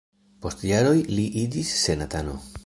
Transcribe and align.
Post 0.45 0.63
jaroj 0.69 0.95
li 1.19 1.27
iĝis 1.43 1.75
senatano. 1.83 2.37